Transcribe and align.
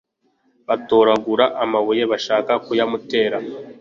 batoragura 0.67 1.45
amabuye 1.63 2.03
bashaka 2.11 2.51
kuyamutera. 2.65 3.37